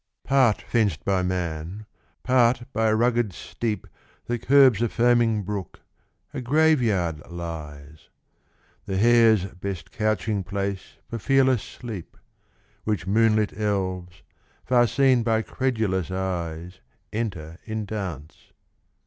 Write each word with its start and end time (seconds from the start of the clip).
F.] 0.25 0.29
Part 0.29 0.61
fenced 0.63 1.05
by 1.05 1.21
man, 1.21 1.85
part 2.23 2.63
by 2.73 2.87
a 2.89 2.95
rugged 2.95 3.33
steep 3.33 3.85
That 4.25 4.41
curbs 4.41 4.81
a 4.81 4.89
foaming 4.89 5.43
brook, 5.43 5.79
a 6.33 6.41
Grave 6.41 6.81
yard 6.81 7.21
lies; 7.29 8.09
The 8.87 8.97
hare's 8.97 9.45
best 9.45 9.91
couching 9.91 10.43
place 10.43 10.97
for 11.07 11.19
fearless 11.19 11.61
sleep; 11.61 12.17
Which 12.83 13.05
moonlit 13.05 13.53
elves, 13.55 14.23
far 14.65 14.87
seen 14.87 15.21
by 15.21 15.43
credulous 15.43 16.09
eyes, 16.09 16.79
Enter 17.13 17.59
in 17.63 17.85
dance. 17.85 18.53